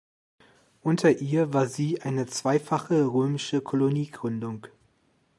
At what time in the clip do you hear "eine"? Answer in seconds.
2.01-2.25